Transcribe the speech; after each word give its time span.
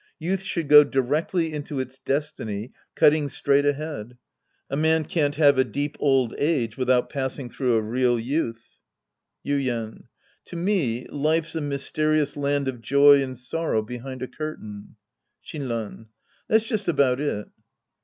Youth 0.17 0.41
should 0.41 0.67
go 0.67 0.83
directly 0.83 1.53
into 1.53 1.79
its 1.79 1.99
destiny 1.99 2.71
cutting 2.95 3.29
straight 3.29 3.67
ahead. 3.67 4.17
A 4.67 4.75
man 4.75 5.05
can't 5.05 5.35
have 5.35 5.59
a 5.59 5.63
deep 5.63 5.95
old 5.99 6.33
age 6.39 6.75
without 6.75 7.07
passing 7.11 7.51
through 7.51 7.75
a 7.75 7.83
real 7.83 8.19
youth. 8.19 8.79
Yuien. 9.45 10.05
To 10.45 10.55
me 10.55 11.05
life's 11.11 11.53
a 11.53 11.61
mysterious 11.61 12.35
land 12.35 12.67
of 12.67 12.81
joy 12.81 13.21
and 13.21 13.37
sorrow 13.37 13.83
behind 13.83 14.23
a 14.23 14.27
curtain. 14.27 14.95
Shinran. 15.45 16.07
That's 16.49 16.65
just 16.65 16.87
about 16.87 17.19
it. 17.21 17.47